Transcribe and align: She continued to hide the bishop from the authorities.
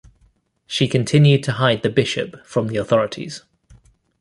She 0.65 0.87
continued 0.87 1.43
to 1.43 1.51
hide 1.51 1.83
the 1.83 1.89
bishop 1.91 2.43
from 2.43 2.69
the 2.69 2.77
authorities. 2.77 3.43